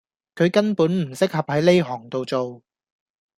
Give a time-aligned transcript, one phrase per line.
[0.33, 2.63] 佢根本唔適合喺呢行到做